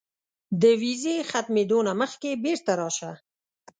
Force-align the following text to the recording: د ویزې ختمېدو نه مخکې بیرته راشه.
د 0.61 0.63
ویزې 0.81 1.15
ختمېدو 1.29 1.77
نه 1.87 1.93
مخکې 2.01 2.31
بیرته 2.43 2.71
راشه. 2.79 3.11